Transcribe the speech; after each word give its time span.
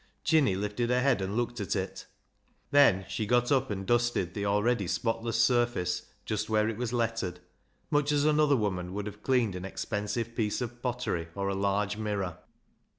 Jinny 0.23 0.55
lifted 0.55 0.89
her 0.89 1.01
head 1.03 1.21
and 1.21 1.37
looked 1.37 1.59
at 1.61 1.75
it. 1.75 2.07
Then 2.71 3.05
she 3.07 3.27
got 3.27 3.51
up 3.51 3.69
and 3.69 3.85
dusted 3.85 4.33
the 4.33 4.47
already 4.47 4.87
spotless 4.87 5.37
surface 5.39 6.07
just 6.25 6.49
where 6.49 6.67
it 6.67 6.77
was 6.77 6.91
lettered, 6.91 7.39
much 7.91 8.11
as 8.11 8.25
another 8.25 8.55
woman 8.57 8.95
would 8.95 9.05
ha\e 9.05 9.11
THE 9.11 9.29
MEMORY 9.29 9.45
OF 9.45 9.61
THE 9.61 9.69
JUST 9.69 9.89
215 9.89 9.91
cleaned 9.91 10.15
an 10.15 10.33
expensive 10.33 10.35
piece 10.35 10.59
of 10.61 10.81
pottery 10.81 11.27
or 11.35 11.49
a 11.49 11.53
large 11.53 11.97
mirror. 11.97 12.37